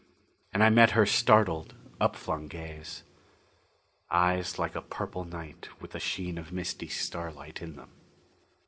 [0.51, 3.03] And I met her startled upflung gaze.
[4.09, 7.91] Eyes like a purple night with the sheen of misty starlight in them.